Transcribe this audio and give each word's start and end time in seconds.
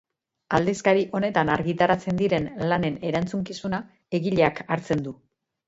Aldizkari 0.59 1.03
honetan 1.19 1.51
argitaratzen 1.57 2.23
diren 2.23 2.49
lanen 2.73 2.99
erantzukizuna 3.13 3.85
egileak 4.23 4.67
hartzen 4.67 5.09
du. 5.09 5.19